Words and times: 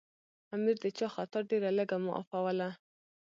امیر 0.55 0.75
د 0.83 0.85
چا 0.97 1.07
خطا 1.13 1.39
ډېره 1.49 1.69
لږه 1.77 1.97
معافوله. 2.05 2.69